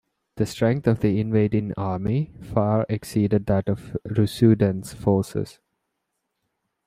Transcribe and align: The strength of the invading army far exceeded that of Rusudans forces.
The 0.37 0.47
strength 0.47 0.87
of 0.87 1.01
the 1.01 1.19
invading 1.21 1.75
army 1.77 2.33
far 2.41 2.87
exceeded 2.89 3.45
that 3.45 3.69
of 3.69 3.95
Rusudans 4.03 4.95
forces. 4.95 5.59